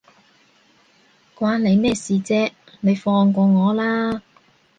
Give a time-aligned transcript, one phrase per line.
[1.37, 4.23] 關你咩事啫，你放過我啦